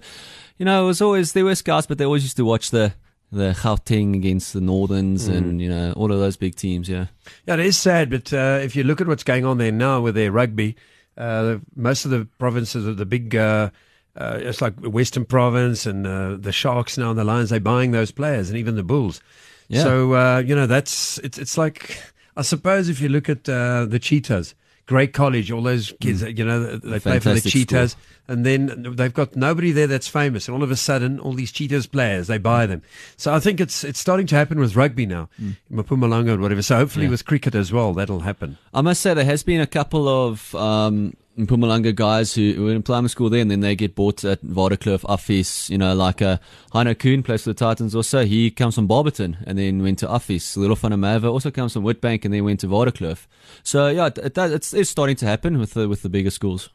you 0.58 0.64
know, 0.64 0.84
it 0.84 0.86
was 0.86 1.02
always 1.02 1.32
there 1.32 1.44
were 1.44 1.54
scouts, 1.54 1.86
but 1.86 1.98
they 1.98 2.04
always 2.04 2.22
used 2.22 2.36
to 2.38 2.44
watch 2.44 2.70
the 2.70 2.94
the 3.32 3.52
Gauteng 3.52 4.14
against 4.14 4.52
the 4.52 4.60
Northerns 4.60 5.26
and 5.26 5.60
you 5.60 5.68
know 5.68 5.92
all 5.96 6.12
of 6.12 6.20
those 6.20 6.36
big 6.36 6.54
teams. 6.54 6.88
Yeah. 6.88 7.06
Yeah, 7.46 7.54
it 7.54 7.60
is 7.60 7.76
sad, 7.76 8.08
but 8.10 8.32
uh, 8.32 8.60
if 8.62 8.76
you 8.76 8.84
look 8.84 9.00
at 9.00 9.06
what's 9.08 9.24
going 9.24 9.44
on 9.44 9.58
there 9.58 9.72
now 9.72 10.00
with 10.00 10.14
their 10.14 10.32
rugby, 10.32 10.76
uh, 11.18 11.56
most 11.74 12.04
of 12.04 12.10
the 12.10 12.26
provinces 12.38 12.86
of 12.86 12.96
the 12.96 13.06
big, 13.06 13.34
uh, 13.34 13.70
uh, 14.16 14.38
it's 14.40 14.60
like 14.62 14.74
Western 14.80 15.24
Province 15.24 15.86
and 15.86 16.06
uh, 16.06 16.36
the 16.38 16.52
Sharks 16.52 16.96
now 16.96 17.10
and 17.10 17.18
the 17.18 17.24
Lions, 17.24 17.50
they're 17.50 17.60
buying 17.60 17.90
those 17.90 18.10
players 18.12 18.48
and 18.48 18.58
even 18.58 18.76
the 18.76 18.82
Bulls. 18.84 19.20
Yeah. 19.68 19.82
So 19.82 20.14
uh, 20.14 20.38
you 20.46 20.54
know 20.54 20.66
that's 20.66 21.18
it's 21.18 21.38
it's 21.38 21.56
like 21.58 21.98
I 22.36 22.42
suppose 22.42 22.88
if 22.88 23.00
you 23.00 23.08
look 23.08 23.28
at 23.28 23.48
uh, 23.48 23.86
the 23.86 23.98
Cheetahs, 23.98 24.54
Grey 24.86 25.06
College, 25.06 25.50
all 25.50 25.62
those 25.62 25.94
kids, 26.00 26.22
you 26.22 26.44
know, 26.44 26.76
they 26.76 27.00
play 27.00 27.18
for 27.18 27.32
the 27.32 27.40
Cheetahs, 27.40 27.92
school. 27.92 28.02
and 28.28 28.44
then 28.44 28.94
they've 28.96 29.14
got 29.14 29.34
nobody 29.34 29.72
there 29.72 29.86
that's 29.86 30.08
famous, 30.08 30.46
and 30.46 30.54
all 30.54 30.62
of 30.62 30.70
a 30.70 30.76
sudden, 30.76 31.18
all 31.18 31.32
these 31.32 31.50
Cheetahs 31.50 31.86
players 31.86 32.26
they 32.26 32.36
buy 32.38 32.66
them. 32.66 32.82
So 33.16 33.32
I 33.32 33.40
think 33.40 33.60
it's 33.60 33.82
it's 33.84 33.98
starting 33.98 34.26
to 34.26 34.36
happen 34.36 34.58
with 34.58 34.76
rugby 34.76 35.06
now, 35.06 35.30
mm. 35.40 35.56
Mpumalanga 35.72 36.36
or 36.36 36.38
whatever. 36.38 36.60
So 36.62 36.76
hopefully 36.76 37.06
Yeah. 37.06 37.12
with 37.12 37.24
cricket 37.24 37.54
as 37.54 37.72
well, 37.72 37.94
that'll 37.94 38.20
happen. 38.20 38.58
I 38.74 38.82
must 38.82 39.00
say 39.00 39.14
there 39.14 39.24
has 39.24 39.42
been 39.42 39.60
a 39.62 39.66
couple 39.66 40.06
of 40.08 40.54
um, 40.54 41.14
Mpumalanga 41.38 41.92
guys 41.94 42.34
who, 42.34 42.62
were 42.62 42.72
in 42.72 42.82
primary 42.82 43.08
school 43.08 43.28
there, 43.28 43.40
and 43.40 43.50
then 43.50 43.60
they 43.60 43.74
get 43.74 43.94
bought 43.94 44.24
at 44.24 44.40
Waterkloof, 44.44 45.00
Affies. 45.02 45.68
You 45.68 45.78
know, 45.78 45.94
like 45.94 46.22
uh, 46.22 46.38
Heino 46.72 46.96
Kuhn 46.96 47.22
plays 47.24 47.42
for 47.42 47.50
the 47.50 47.54
Titans. 47.54 47.94
Also, 47.94 48.24
he 48.24 48.50
comes 48.50 48.76
from 48.76 48.86
Barberton 48.86 49.38
and 49.46 49.58
then 49.58 49.82
went 49.82 49.98
to 50.00 50.06
van 50.06 50.20
der 50.20 50.96
Merwe 50.96 51.24
also 51.24 51.50
comes 51.50 51.72
from 51.72 51.82
Witbank 51.82 52.24
and 52.24 52.32
then 52.32 52.44
went 52.44 52.60
to 52.60 52.68
Waterkloof. 52.68 53.26
So 53.64 53.88
yeah, 53.88 54.06
it, 54.06 54.18
it 54.18 54.38
it's, 54.38 54.72
it's 54.72 54.90
starting 54.90 55.16
to 55.16 55.26
happen 55.26 55.58
with 55.58 55.74
the 55.74 55.88
with 55.88 56.02
the 56.02 56.08
bigger 56.08 56.30
schools. 56.30 56.70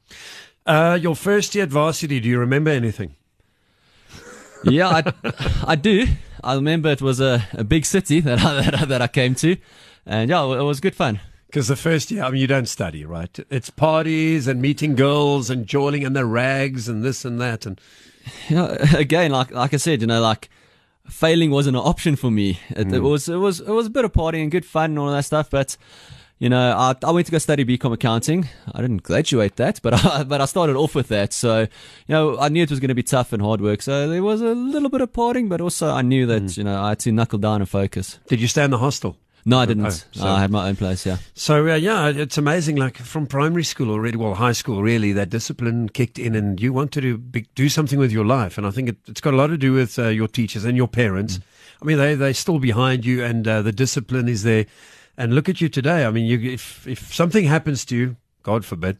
Uh, 0.65 0.99
your 1.01 1.15
first 1.15 1.55
year 1.55 1.63
at 1.63 1.69
varsity, 1.69 2.19
do 2.19 2.27
you 2.27 2.39
remember 2.39 2.71
anything? 2.71 3.15
Yeah, 4.65 4.89
I, 4.89 5.13
I 5.65 5.75
do. 5.75 6.05
I 6.43 6.55
remember 6.55 6.89
it 6.89 7.01
was 7.01 7.21
a, 7.21 7.47
a 7.53 7.63
big 7.63 7.85
city 7.85 8.19
that 8.19 8.43
I, 8.43 8.61
that 8.61 8.81
I, 8.81 8.85
that 8.85 9.01
I 9.01 9.07
came 9.07 9.33
to, 9.35 9.55
and 10.05 10.29
yeah, 10.29 10.43
it 10.43 10.63
was 10.63 10.81
good 10.81 10.95
fun. 10.95 11.21
Because 11.49 11.67
the 11.67 11.75
first 11.75 12.11
year, 12.11 12.23
I 12.23 12.29
mean, 12.29 12.41
you 12.41 12.45
don't 12.45 12.67
study, 12.67 13.05
right? 13.05 13.39
It's 13.49 13.71
parties 13.71 14.47
and 14.47 14.61
meeting 14.61 14.95
girls 14.95 15.49
and 15.49 15.65
joining 15.65 16.03
in 16.03 16.13
the 16.13 16.23
rags 16.23 16.87
and 16.87 17.01
this 17.01 17.25
and 17.25 17.41
that. 17.41 17.65
And 17.65 17.81
you 18.47 18.55
know, 18.55 18.77
again, 18.93 19.31
like 19.31 19.49
like 19.49 19.73
I 19.73 19.77
said, 19.77 20.01
you 20.01 20.07
know, 20.07 20.21
like 20.21 20.49
failing 21.07 21.49
wasn't 21.49 21.75
an 21.75 21.81
option 21.81 22.15
for 22.15 22.29
me. 22.29 22.59
It, 22.69 22.81
it 22.81 22.87
mm. 22.87 23.01
was 23.01 23.27
it 23.27 23.37
was 23.37 23.61
it 23.61 23.71
was 23.71 23.87
a 23.87 23.89
bit 23.89 24.05
of 24.05 24.13
partying 24.13 24.43
and 24.43 24.51
good 24.51 24.63
fun 24.63 24.91
and 24.91 24.99
all 24.99 25.11
that 25.11 25.25
stuff, 25.25 25.49
but. 25.49 25.75
You 26.41 26.47
know, 26.47 26.71
I, 26.71 26.95
I 27.03 27.11
went 27.11 27.25
to 27.25 27.33
go 27.33 27.37
study 27.37 27.65
BCom 27.65 27.91
accounting. 27.91 28.47
I 28.73 28.79
didn't 28.79 29.03
graduate 29.03 29.57
that, 29.57 29.81
but 29.83 30.05
I, 30.05 30.23
but 30.27 30.39
I 30.39 30.45
started 30.45 30.77
off 30.77 30.95
with 30.95 31.09
that. 31.09 31.33
So, 31.33 31.63
you 31.63 31.67
know, 32.07 32.39
I 32.39 32.47
knew 32.47 32.63
it 32.63 32.69
was 32.69 32.79
going 32.79 32.87
to 32.87 32.95
be 32.95 33.03
tough 33.03 33.33
and 33.33 33.41
hard 33.41 33.59
work. 33.59 33.81
So 33.81 34.07
there 34.07 34.23
was 34.23 34.39
a 34.39 34.55
little 34.55 34.87
bit 34.87 35.01
of 35.01 35.11
partying, 35.11 35.49
but 35.49 35.59
also 35.59 35.89
I 35.89 36.01
knew 36.01 36.25
that, 36.27 36.43
mm. 36.43 36.57
you 36.57 36.63
know, 36.63 36.81
I 36.81 36.89
had 36.89 36.99
to 36.99 37.11
knuckle 37.11 37.39
down 37.39 37.59
and 37.59 37.69
focus. 37.69 38.19
did 38.27 38.39
you 38.39 38.47
stay 38.47 38.63
in 38.63 38.71
the 38.71 38.77
hostel? 38.77 39.17
No, 39.45 39.59
I 39.59 39.65
didn't. 39.65 39.85
Oh, 39.85 39.89
so- 39.89 40.27
I 40.27 40.41
had 40.41 40.51
my 40.51 40.67
own 40.69 40.75
place, 40.75 41.05
yeah. 41.05 41.17
So 41.33 41.67
uh, 41.69 41.75
yeah, 41.75 42.07
it's 42.09 42.37
amazing. 42.37 42.75
Like 42.75 42.97
from 42.97 43.25
primary 43.27 43.63
school 43.63 43.89
already, 43.89 44.17
well, 44.17 44.35
high 44.35 44.51
school 44.51 44.81
really, 44.83 45.13
that 45.13 45.29
discipline 45.29 45.89
kicked 45.89 46.19
in, 46.19 46.35
and 46.35 46.59
you 46.61 46.73
wanted 46.73 47.01
to 47.01 47.17
be, 47.17 47.47
do 47.55 47.69
something 47.69 47.99
with 47.99 48.11
your 48.11 48.25
life. 48.25 48.57
And 48.57 48.67
I 48.67 48.71
think 48.71 48.89
it, 48.89 48.97
it's 49.07 49.21
got 49.21 49.33
a 49.33 49.37
lot 49.37 49.47
to 49.47 49.57
do 49.57 49.73
with 49.73 49.97
uh, 49.97 50.07
your 50.09 50.27
teachers 50.27 50.65
and 50.65 50.75
your 50.77 50.87
parents. 50.87 51.39
I 51.81 51.85
mean, 51.85 51.97
they 51.97 52.15
they 52.15 52.33
still 52.33 52.59
behind 52.59 53.05
you, 53.05 53.23
and 53.23 53.47
uh, 53.47 53.61
the 53.61 53.71
discipline 53.71 54.27
is 54.27 54.43
there. 54.43 54.65
And 55.17 55.33
look 55.35 55.49
at 55.49 55.59
you 55.59 55.67
today. 55.67 56.05
I 56.05 56.11
mean, 56.11 56.25
you, 56.25 56.51
if 56.51 56.87
if 56.87 57.13
something 57.13 57.45
happens 57.45 57.83
to 57.85 57.95
you, 57.95 58.15
God 58.43 58.65
forbid, 58.65 58.97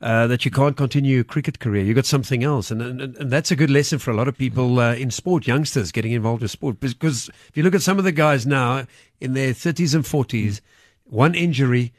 uh, 0.00 0.26
that 0.26 0.44
you 0.44 0.50
can't 0.50 0.76
continue 0.76 1.16
your 1.16 1.24
cricket 1.24 1.60
career, 1.60 1.84
You've 1.84 1.96
got 1.96 2.06
something 2.06 2.42
else, 2.42 2.70
and 2.70 2.82
and, 2.82 3.00
and 3.00 3.30
that's 3.30 3.50
a 3.50 3.56
good 3.56 3.70
lesson 3.70 3.98
for 3.98 4.10
a 4.10 4.14
lot 4.14 4.28
of 4.28 4.36
people 4.36 4.80
uh, 4.80 4.94
in 4.94 5.10
sport, 5.10 5.46
youngsters 5.46 5.92
getting 5.92 6.12
involved 6.12 6.42
with 6.42 6.50
sport. 6.50 6.80
Because 6.80 7.28
if 7.48 7.56
you 7.56 7.62
look 7.62 7.74
at 7.74 7.82
some 7.82 7.98
of 7.98 8.04
the 8.04 8.12
guys 8.12 8.46
now 8.46 8.86
in 9.20 9.34
their 9.34 9.52
thirties 9.52 9.94
and 9.94 10.06
forties, 10.06 10.60
one 11.04 11.34
injury 11.34 11.92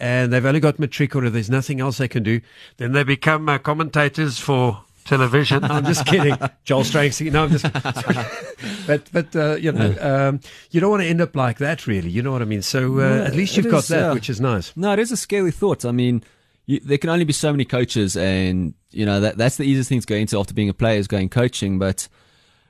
and 0.00 0.32
they've 0.32 0.46
only 0.46 0.60
got 0.60 0.78
matric 0.78 1.16
or 1.16 1.28
there's 1.28 1.50
nothing 1.50 1.80
else 1.80 1.98
they 1.98 2.08
can 2.08 2.22
do, 2.22 2.40
then 2.76 2.92
they 2.92 3.02
become 3.02 3.48
uh, 3.48 3.58
commentators 3.58 4.38
for 4.38 4.82
television. 5.04 5.64
I'm 5.70 5.84
just 5.84 6.06
kidding. 6.06 6.36
Joel 6.64 6.84
Stransky. 6.84 7.30
No, 7.32 7.44
I'm 7.44 7.50
just. 7.50 7.64
but 8.86 9.10
but 9.12 9.34
uh, 9.34 9.56
you 9.56 9.72
know, 9.72 9.96
um, 10.00 10.40
you 10.70 10.80
don't 10.80 10.90
want 10.90 11.02
to 11.02 11.08
end 11.08 11.20
up 11.20 11.34
like 11.34 11.58
that, 11.58 11.86
really. 11.86 12.10
You 12.10 12.22
know 12.22 12.32
what 12.32 12.42
I 12.42 12.44
mean? 12.44 12.62
So 12.62 13.00
uh, 13.00 13.24
at 13.26 13.34
least 13.34 13.56
you've 13.56 13.70
got 13.70 13.84
is, 13.84 13.88
that, 13.88 14.00
yeah. 14.00 14.12
which 14.12 14.30
is 14.30 14.40
nice. 14.40 14.76
No, 14.76 14.92
it 14.92 14.98
is 14.98 15.10
a 15.10 15.16
scary 15.16 15.50
thought. 15.50 15.84
I 15.84 15.92
mean, 15.92 16.22
you, 16.68 16.80
there 16.80 16.98
can 16.98 17.08
only 17.10 17.24
be 17.24 17.32
so 17.32 17.50
many 17.50 17.64
coaches, 17.64 18.14
and 18.16 18.74
you 18.90 19.06
know 19.06 19.20
that 19.20 19.38
that's 19.38 19.56
the 19.56 19.64
easiest 19.64 19.88
thing 19.88 20.00
to 20.00 20.06
go 20.06 20.14
into 20.14 20.38
after 20.38 20.52
being 20.52 20.68
a 20.68 20.74
player 20.74 20.98
is 20.98 21.08
going 21.08 21.30
coaching. 21.30 21.78
But 21.78 22.06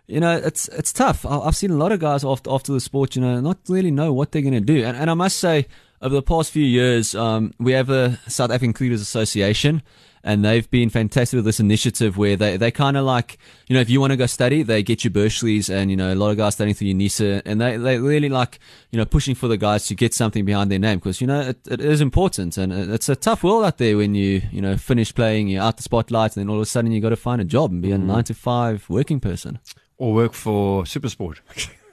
you 0.06 0.20
know, 0.20 0.36
it's 0.36 0.68
it's 0.68 0.92
tough. 0.92 1.26
I- 1.26 1.40
I've 1.40 1.56
seen 1.56 1.72
a 1.72 1.76
lot 1.76 1.90
of 1.90 1.98
guys 1.98 2.24
after 2.24 2.48
after 2.50 2.72
the 2.72 2.80
sport, 2.80 3.16
you 3.16 3.22
know, 3.22 3.40
not 3.40 3.58
really 3.68 3.90
know 3.90 4.12
what 4.12 4.30
they're 4.32 4.40
going 4.40 4.54
to 4.54 4.60
do. 4.60 4.84
And 4.84 4.96
and 4.96 5.10
I 5.10 5.14
must 5.14 5.38
say, 5.38 5.66
over 6.00 6.14
the 6.14 6.22
past 6.22 6.52
few 6.52 6.64
years, 6.64 7.14
um, 7.16 7.52
we 7.58 7.72
have 7.72 7.88
the 7.88 8.18
South 8.28 8.50
African 8.50 8.72
Cricketers 8.72 9.02
Association. 9.02 9.82
And 10.24 10.44
they've 10.44 10.68
been 10.70 10.90
fantastic 10.90 11.36
with 11.38 11.44
this 11.44 11.60
initiative 11.60 12.16
where 12.16 12.36
they, 12.36 12.56
they 12.56 12.70
kind 12.70 12.96
of 12.96 13.04
like, 13.04 13.38
you 13.66 13.74
know, 13.74 13.80
if 13.80 13.88
you 13.88 14.00
want 14.00 14.12
to 14.12 14.16
go 14.16 14.26
study, 14.26 14.62
they 14.62 14.82
get 14.82 15.04
you 15.04 15.10
bursaries 15.10 15.70
and, 15.70 15.90
you 15.90 15.96
know, 15.96 16.12
a 16.12 16.14
lot 16.14 16.30
of 16.30 16.36
guys 16.36 16.54
studying 16.54 16.74
through 16.74 16.88
UNISA 16.88 17.42
and 17.44 17.60
they, 17.60 17.76
they 17.76 17.98
really 17.98 18.28
like, 18.28 18.58
you 18.90 18.98
know, 18.98 19.04
pushing 19.04 19.34
for 19.34 19.48
the 19.48 19.56
guys 19.56 19.86
to 19.86 19.94
get 19.94 20.14
something 20.14 20.44
behind 20.44 20.70
their 20.70 20.78
name 20.78 20.98
because, 20.98 21.20
you 21.20 21.26
know, 21.26 21.40
it, 21.40 21.58
it 21.68 21.80
is 21.80 22.00
important 22.00 22.58
and 22.58 22.72
it's 22.72 23.08
a 23.08 23.16
tough 23.16 23.42
world 23.44 23.64
out 23.64 23.78
there 23.78 23.96
when 23.96 24.14
you, 24.14 24.42
you 24.50 24.60
know, 24.60 24.76
finish 24.76 25.14
playing, 25.14 25.48
you're 25.48 25.62
out 25.62 25.76
the 25.76 25.82
spotlight 25.82 26.36
and 26.36 26.44
then 26.44 26.50
all 26.50 26.56
of 26.56 26.62
a 26.62 26.66
sudden 26.66 26.92
you 26.92 27.00
got 27.00 27.10
to 27.10 27.16
find 27.16 27.40
a 27.40 27.44
job 27.44 27.70
and 27.70 27.82
be 27.82 27.92
a 27.92 27.96
mm-hmm. 27.96 28.06
nine 28.06 28.24
to 28.24 28.34
five 28.34 28.84
working 28.88 29.20
person. 29.20 29.58
Or 29.96 30.14
work 30.14 30.32
for 30.32 30.84
Supersport. 30.84 31.38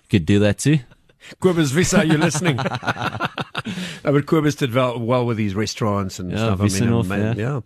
Could 0.10 0.26
do 0.26 0.40
that 0.40 0.60
too. 0.60 0.80
Kobus 1.42 1.76
Wiese, 1.76 1.94
you're 2.06 2.18
listening? 2.18 2.60
but 4.04 4.26
Kobus 4.26 4.58
did 4.58 4.74
well, 4.74 5.00
well 5.00 5.26
with 5.26 5.38
these 5.38 5.56
restaurants 5.56 6.20
and 6.20 6.32
Yeah, 6.32 6.38
stuff. 6.38 6.60
I 6.62 6.64
mean, 6.64 6.72
Wiesenhof, 6.72 7.08
man, 7.08 7.38
yeah. 7.38 7.62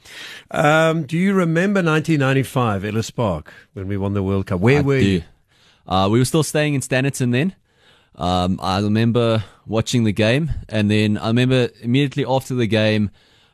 Um, 0.52 1.04
do 1.04 1.18
you 1.18 1.34
remember 1.34 1.80
1995, 1.84 2.86
Ellis 2.86 3.12
Park, 3.12 3.54
when 3.74 3.88
we 3.88 3.98
won 3.98 4.14
the 4.14 4.24
World 4.24 4.48
Cup? 4.48 4.60
Where 4.60 4.80
I 4.80 4.82
were 4.82 5.00
do. 5.00 5.06
you? 5.06 5.24
Uh, 5.88 6.08
we 6.12 6.20
were 6.20 6.26
still 6.26 6.44
staying 6.44 6.74
in 6.76 6.82
Standerton 6.82 7.32
then. 7.32 7.56
Um, 8.16 8.60
I 8.62 8.80
remember 8.80 9.44
watching 9.66 10.04
the 10.04 10.12
game, 10.12 10.52
and 10.68 10.90
then 10.92 11.18
I 11.18 11.28
remember 11.28 11.70
immediately 11.82 12.26
after 12.26 12.54
the 12.54 12.68
game, 12.68 13.12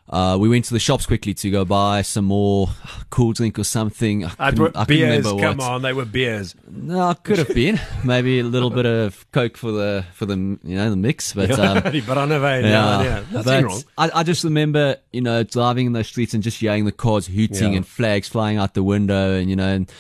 uh, 0.09 0.38
we 0.39 0.47
went 0.47 0.65
to 0.65 0.74
the 0.74 0.79
shops 0.79 1.05
quickly 1.05 1.33
to 1.33 1.50
go 1.50 1.65
buy 1.65 2.01
some 2.03 2.25
more 2.25 2.69
cool 3.09 3.33
drink 3.33 3.57
or 3.57 3.63
something. 3.63 4.24
I 4.25 4.31
I'd 4.39 4.55
couldn't, 4.57 4.75
I 4.77 4.83
beers, 4.85 5.25
remember 5.25 5.41
come 5.41 5.59
on, 5.59 5.81
they 5.81 5.93
were 5.93 6.05
beers. 6.05 6.55
No, 6.69 7.13
could 7.15 7.39
have 7.39 7.53
been 7.55 7.79
maybe 8.03 8.39
a 8.39 8.43
little 8.43 8.69
bit 8.69 8.85
of 8.85 9.25
coke 9.31 9.57
for 9.57 9.71
the 9.71 10.05
for 10.13 10.25
the 10.25 10.35
you 10.35 10.75
know 10.75 10.89
the 10.89 10.95
mix, 10.95 11.33
but 11.33 11.51
um, 11.59 11.81
but 12.05 12.17
I 12.17 12.25
never 12.25 12.62
yeah, 12.62 13.03
yeah. 13.03 13.24
Nothing 13.31 13.65
wrong. 13.65 13.81
I, 13.97 14.12
I 14.13 14.24
just 14.24 14.43
remember, 14.43 14.97
you 15.12 15.21
know, 15.21 15.43
driving 15.43 15.88
in 15.88 15.93
those 15.93 16.07
streets 16.07 16.33
and 16.33 16.43
just 16.43 16.62
yelling 16.62 16.85
the 16.85 16.91
cars 16.91 17.27
hooting 17.27 17.71
Yeah. 17.71 17.77
and 17.77 17.88
flags 17.88 18.27
flying 18.27 18.57
out 18.57 18.74
the 18.75 18.83
window, 18.83 19.33
and 19.33 19.50
you 19.50 19.55
know, 19.55 19.67
and, 19.74 19.91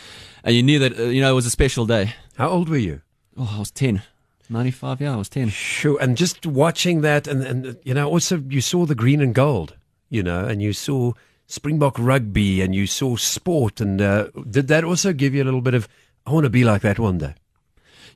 and 0.43 0.55
you 0.55 0.61
knew 0.61 0.79
that 0.79 0.99
uh, 0.99 1.03
you 1.03 1.21
know 1.21 1.31
it 1.31 1.35
was 1.35 1.45
a 1.47 1.51
special 1.51 1.85
day. 1.87 2.13
How 2.37 2.49
old 2.49 2.69
were 2.69 2.77
you? 2.77 3.01
Oh, 3.37 3.53
I 3.55 3.59
was 3.59 3.71
10. 3.71 4.01
95, 4.49 5.01
yeah, 5.01 5.13
I 5.13 5.15
was 5.15 5.29
10. 5.29 5.49
Sure. 5.49 5.97
And 5.99 6.15
just 6.15 6.45
watching 6.45 7.01
that, 7.01 7.27
and, 7.27 7.41
and 7.43 7.77
you 7.83 7.93
know, 7.95 8.07
also 8.07 8.37
you 8.47 8.61
saw 8.61 8.85
the 8.85 8.93
green 8.93 9.19
and 9.19 9.33
gold, 9.33 9.73
you 10.09 10.23
know, 10.23 10.45
and 10.45 10.61
you 10.61 10.73
saw 10.73 11.13
Springbok 11.47 11.97
rugby 11.99 12.61
and 12.61 12.73
you 12.73 12.87
saw 12.87 13.15
sport. 13.15 13.81
And 13.81 14.01
uh, 14.01 14.29
did 14.49 14.67
that 14.67 14.83
also 14.83 15.13
give 15.13 15.33
you 15.33 15.43
a 15.43 15.45
little 15.45 15.61
bit 15.61 15.73
of, 15.73 15.87
I 16.25 16.31
want 16.31 16.45
to 16.45 16.49
be 16.49 16.63
like 16.63 16.81
that 16.81 16.99
one 16.99 17.17
day? 17.17 17.35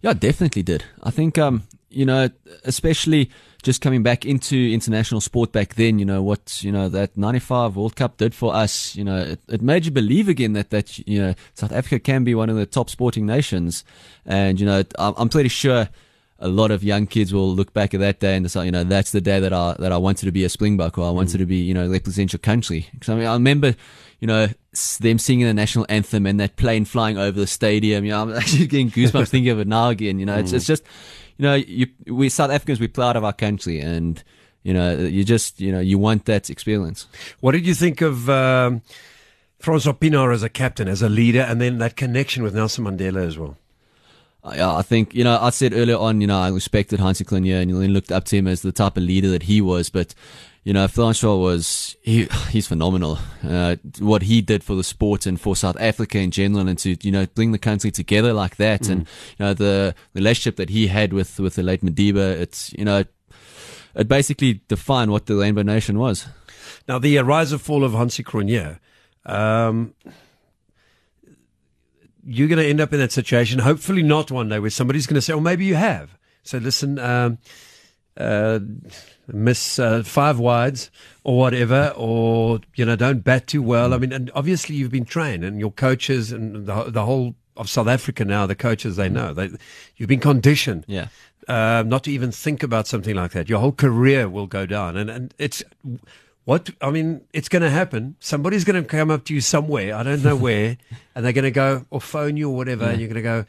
Yeah, 0.01 0.13
definitely 0.13 0.63
did. 0.63 0.85
I 1.03 1.11
think, 1.11 1.37
um, 1.37 1.63
you 1.89 2.05
know, 2.05 2.29
especially 2.63 3.29
just 3.61 3.81
coming 3.81 4.01
back 4.01 4.25
into 4.25 4.55
international 4.55 5.19
sport 5.19 5.51
back 5.51 5.75
then, 5.75 5.99
you 5.99 6.05
know, 6.05 6.21
what, 6.21 6.63
you 6.63 6.71
know, 6.71 6.87
that 6.87 7.17
95 7.17 7.75
World 7.75 7.95
Cup 7.97 8.15
did 8.17 8.33
for 8.33 8.55
us, 8.55 8.95
you 8.95 9.03
know, 9.03 9.17
it, 9.17 9.41
it 9.49 9.61
made 9.61 9.85
you 9.85 9.91
believe 9.91 10.29
again 10.29 10.53
that, 10.53 10.69
that, 10.69 10.97
you 10.99 11.21
know, 11.21 11.35
South 11.53 11.73
Africa 11.73 11.99
can 11.99 12.23
be 12.23 12.33
one 12.33 12.49
of 12.49 12.55
the 12.55 12.65
top 12.65 12.89
sporting 12.89 13.25
nations. 13.25 13.83
And, 14.25 14.59
you 14.59 14.65
know, 14.65 14.83
I'm, 14.97 15.13
I'm 15.17 15.29
pretty 15.29 15.49
sure 15.49 15.89
a 16.39 16.47
lot 16.47 16.71
of 16.71 16.83
young 16.83 17.05
kids 17.05 17.33
will 17.33 17.53
look 17.53 17.73
back 17.73 17.93
at 17.93 17.99
that 17.99 18.19
day 18.19 18.35
and 18.35 18.45
decide, 18.45 18.63
you 18.63 18.71
know, 18.71 18.83
that's 18.83 19.11
the 19.11 19.19
day 19.21 19.39
that 19.39 19.51
I, 19.51 19.75
that 19.79 19.91
I 19.91 19.97
wanted 19.97 20.25
to 20.25 20.31
be 20.31 20.45
a 20.45 20.49
Springbok 20.49 20.97
or 20.97 21.05
I 21.05 21.11
wanted 21.11 21.39
to 21.39 21.45
be, 21.45 21.57
you 21.57 21.73
know, 21.73 21.87
represent 21.89 22.31
your 22.31 22.39
country. 22.39 22.87
Because 22.93 23.09
I 23.09 23.15
mean, 23.15 23.25
I 23.25 23.33
remember, 23.33 23.75
you 24.19 24.27
know, 24.27 24.47
them 24.99 25.19
singing 25.19 25.45
the 25.45 25.53
national 25.53 25.85
anthem 25.89 26.25
and 26.25 26.39
that 26.39 26.55
plane 26.55 26.85
flying 26.85 27.17
over 27.17 27.37
the 27.37 27.47
stadium. 27.47 28.05
You 28.05 28.11
know, 28.11 28.21
I'm 28.21 28.33
actually 28.35 28.67
getting 28.67 28.89
goosebumps 28.89 29.27
thinking 29.29 29.51
of 29.51 29.59
it 29.59 29.67
now 29.67 29.89
again. 29.89 30.17
You 30.17 30.25
know, 30.25 30.37
it's, 30.37 30.53
it's 30.53 30.65
just, 30.65 30.83
you 31.37 31.43
know, 31.43 31.55
you, 31.55 31.87
we 32.07 32.29
South 32.29 32.51
Africans, 32.51 32.79
we're 32.79 32.87
proud 32.87 33.17
of 33.17 33.25
our 33.25 33.33
country 33.33 33.81
and, 33.81 34.23
you 34.63 34.73
know, 34.73 34.97
you 34.97 35.25
just, 35.25 35.59
you 35.59 35.73
know, 35.73 35.79
you 35.79 35.97
want 35.97 36.25
that 36.25 36.49
experience. 36.49 37.07
What 37.41 37.51
did 37.51 37.67
you 37.67 37.73
think 37.73 37.99
of 37.99 38.29
um, 38.29 38.81
Francois 39.59 39.93
Pienaar 39.93 40.33
as 40.33 40.43
a 40.43 40.49
captain, 40.49 40.87
as 40.87 41.01
a 41.01 41.09
leader, 41.09 41.41
and 41.41 41.59
then 41.59 41.79
that 41.79 41.97
connection 41.97 42.43
with 42.43 42.55
Nelson 42.55 42.85
Mandela 42.85 43.25
as 43.25 43.37
well? 43.37 43.57
Uh, 44.43 44.53
Yeah, 44.55 44.75
I 44.75 44.81
think, 44.81 45.13
you 45.13 45.23
know, 45.23 45.37
I 45.39 45.49
said 45.49 45.73
earlier 45.73 45.97
on, 45.97 46.21
you 46.21 46.27
know, 46.27 46.39
I 46.39 46.49
respected 46.49 46.99
Hansie 46.99 47.25
Cronje 47.25 47.61
and 47.61 47.69
you 47.69 47.77
looked 47.87 48.11
up 48.11 48.25
to 48.25 48.37
him 48.37 48.47
as 48.47 48.61
the 48.61 48.71
type 48.71 48.97
of 48.97 49.03
leader 49.03 49.29
that 49.29 49.43
he 49.43 49.61
was. 49.61 49.89
But, 49.89 50.15
you 50.63 50.73
know, 50.73 50.87
Francois 50.87 51.35
was, 51.35 51.95
he, 52.01 52.25
he's 52.49 52.67
phenomenal. 52.67 53.19
Uh, 53.43 53.75
what 53.99 54.23
he 54.23 54.41
did 54.41 54.63
for 54.63 54.75
the 54.75 54.83
sport 54.83 55.25
and 55.25 55.39
for 55.39 55.55
South 55.55 55.77
Africa 55.79 56.19
in 56.19 56.31
general 56.31 56.67
and 56.67 56.79
to, 56.79 56.95
you 57.01 57.11
know, 57.11 57.25
bring 57.27 57.51
the 57.51 57.57
country 57.57 57.91
together 57.91 58.33
like 58.33 58.55
that. 58.57 58.87
And, 58.87 59.01
you 59.37 59.45
know, 59.45 59.53
the 59.53 59.95
relationship 60.13 60.55
that 60.57 60.69
he 60.69 60.87
had 60.87 61.13
with, 61.13 61.39
with 61.39 61.55
the 61.55 61.63
late 61.63 61.83
Madiba, 61.83 62.39
it's, 62.39 62.73
you 62.73 62.85
know, 62.85 63.03
it 63.95 64.07
basically 64.07 64.61
defined 64.67 65.11
what 65.11 65.25
the 65.25 65.35
Rainbow 65.35 65.63
Nation 65.63 65.99
was. 65.99 66.27
Now, 66.87 66.99
the 66.99 67.17
uh, 67.17 67.23
rise 67.23 67.51
and 67.51 67.61
fall 67.61 67.83
of 67.83 67.91
Hansie 67.91 68.23
Cronje, 68.23 68.79
um, 69.25 69.93
you're 72.29 72.47
going 72.47 72.59
to 72.63 72.69
end 72.69 72.79
up 72.79 72.93
in 72.93 72.99
that 72.99 73.11
situation. 73.11 73.59
Hopefully, 73.59 74.03
not 74.03 74.29
one 74.31 74.49
day 74.49 74.59
where 74.59 74.69
somebody's 74.69 75.07
going 75.07 75.15
to 75.15 75.21
say, 75.21 75.33
"Well, 75.33 75.41
maybe 75.41 75.65
you 75.65 75.75
have." 75.75 76.17
So, 76.43 76.57
listen, 76.59 76.99
um, 76.99 77.37
uh, 78.17 78.59
miss 79.27 79.79
uh, 79.79 80.03
five 80.03 80.39
wides 80.39 80.91
or 81.23 81.37
whatever, 81.39 81.93
or 81.95 82.59
you 82.75 82.85
know, 82.85 82.95
don't 82.95 83.23
bat 83.23 83.47
too 83.47 83.61
well. 83.61 83.93
I 83.93 83.97
mean, 83.97 84.11
and 84.13 84.31
obviously, 84.35 84.75
you've 84.75 84.91
been 84.91 85.05
trained, 85.05 85.43
and 85.43 85.59
your 85.59 85.71
coaches 85.71 86.31
and 86.31 86.65
the, 86.65 86.83
the 86.85 87.05
whole 87.05 87.35
of 87.57 87.69
South 87.69 87.87
Africa 87.87 88.23
now, 88.23 88.45
the 88.45 88.55
coaches 88.55 88.95
they 88.95 89.09
know, 89.09 89.33
they, 89.33 89.49
you've 89.97 90.07
been 90.07 90.21
conditioned 90.21 90.85
Yeah. 90.87 91.07
uh, 91.49 91.83
not 91.85 92.05
to 92.05 92.11
even 92.11 92.31
think 92.31 92.63
about 92.63 92.87
something 92.87 93.15
like 93.15 93.31
that. 93.31 93.49
Your 93.49 93.59
whole 93.59 93.73
career 93.73 94.29
will 94.29 94.47
go 94.47 94.65
down, 94.65 94.95
and 94.97 95.09
and 95.09 95.33
it's 95.37 95.63
what 96.45 96.69
I 96.81 96.91
mean. 96.91 97.21
It's 97.33 97.49
going 97.49 97.61
to 97.61 97.69
happen. 97.69 98.15
Somebody's 98.19 98.63
going 98.63 98.81
to 98.81 98.87
come 98.87 99.11
up 99.11 99.25
to 99.25 99.33
you 99.33 99.41
somewhere. 99.41 99.95
I 99.95 100.03
don't 100.03 100.23
know 100.23 100.35
where, 100.35 100.77
and 101.15 101.25
they're 101.25 101.33
going 101.33 101.43
to 101.43 101.51
go 101.51 101.85
or 101.89 102.01
phone 102.01 102.37
you 102.37 102.49
or 102.49 102.55
whatever, 102.55 102.85
and 102.85 102.99
you're 102.99 103.09
going 103.09 103.15
to 103.15 103.21
go. 103.21 103.45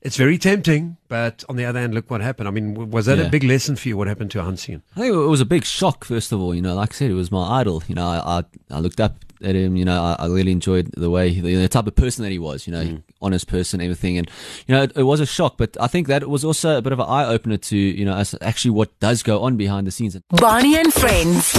It's 0.00 0.16
very 0.16 0.36
tempting, 0.36 0.96
but 1.06 1.44
on 1.48 1.54
the 1.54 1.64
other 1.64 1.78
hand, 1.78 1.94
look 1.94 2.10
what 2.10 2.20
happened. 2.20 2.48
I 2.48 2.50
mean, 2.50 2.90
was 2.90 3.06
that 3.06 3.20
a 3.20 3.28
big 3.28 3.44
lesson 3.44 3.76
for 3.76 3.86
you? 3.86 3.96
What 3.96 4.08
happened 4.08 4.32
to 4.32 4.42
Hansian? 4.42 4.82
I 4.96 5.00
think 5.00 5.14
it 5.14 5.16
was 5.16 5.40
a 5.40 5.44
big 5.44 5.64
shock, 5.64 6.04
first 6.04 6.32
of 6.32 6.40
all. 6.40 6.52
You 6.52 6.60
know, 6.60 6.74
like 6.74 6.92
I 6.92 6.96
said, 6.96 7.10
it 7.12 7.14
was 7.14 7.30
my 7.30 7.60
idol. 7.60 7.84
You 7.86 7.94
know, 7.94 8.08
I 8.08 8.38
I, 8.38 8.44
I 8.72 8.80
looked 8.80 9.00
up 9.00 9.24
at 9.42 9.54
him. 9.54 9.76
You 9.76 9.84
know, 9.84 10.02
I, 10.02 10.24
I 10.24 10.26
really 10.26 10.52
enjoyed 10.52 10.90
the 10.96 11.10
way, 11.10 11.38
the, 11.38 11.54
the 11.54 11.68
type 11.68 11.86
of 11.86 11.94
person 11.94 12.22
that 12.24 12.30
he 12.32 12.38
was. 12.38 12.66
You 12.66 12.72
know, 12.72 12.84
mm. 12.84 13.02
honest 13.20 13.48
person, 13.48 13.80
everything. 13.80 14.18
And 14.18 14.30
you 14.66 14.74
know, 14.74 14.82
it, 14.82 14.92
it 14.96 15.02
was 15.04 15.20
a 15.20 15.26
shock, 15.26 15.56
but 15.56 15.76
I 15.80 15.86
think 15.86 16.08
that 16.08 16.22
it 16.22 16.30
was 16.30 16.44
also 16.44 16.78
a 16.78 16.82
bit 16.82 16.92
of 16.92 16.98
an 16.98 17.06
eye 17.08 17.26
opener 17.26 17.56
to 17.56 17.76
you 17.76 18.04
know, 18.04 18.14
us 18.14 18.34
actually 18.40 18.72
what 18.72 18.98
does 19.00 19.22
go 19.22 19.42
on 19.42 19.56
behind 19.56 19.86
the 19.86 19.90
scenes. 19.90 20.16
Barney 20.30 20.76
and 20.76 20.92
Friends. 20.92 21.52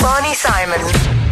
Barney 0.00 0.34
Simon. 0.34 1.29